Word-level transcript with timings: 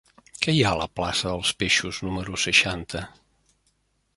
Què 0.45 0.53
hi 0.53 0.61
ha 0.61 0.69
a 0.69 0.79
la 0.79 0.87
plaça 0.99 1.27
dels 1.33 1.51
Peixos 1.65 1.99
número 2.07 2.41
seixanta? 2.45 3.07